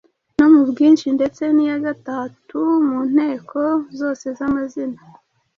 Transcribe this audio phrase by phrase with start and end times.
[0.37, 2.57] no mu bwinshi ndetse n’iya gatatu
[2.87, 3.59] mu nteko
[3.99, 4.99] zose z’amazina.